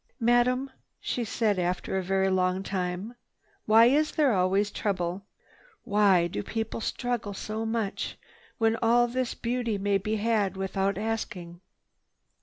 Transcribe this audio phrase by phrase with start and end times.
[0.19, 3.13] "Madame," she said after a very long time,
[3.67, 5.21] "why is there always trouble?
[5.83, 8.17] Why do people struggle so much,
[8.57, 11.61] when all this beauty may be had without asking?"